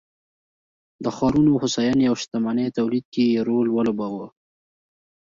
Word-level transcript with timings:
د 1.03 1.05
ښارونو 1.15 1.51
هوساینې 1.61 2.05
او 2.11 2.15
شتمنۍ 2.21 2.67
تولید 2.77 3.05
کې 3.13 3.23
یې 3.31 3.39
رول 3.47 3.67
ولوباوه 3.71 4.27